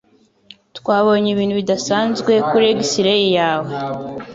Twabonye 0.77 1.27
ibintu 1.31 1.53
bidasanzwe 1.61 2.31
kuri 2.49 2.65
x-ray 2.79 3.23
yawe. 3.37 3.71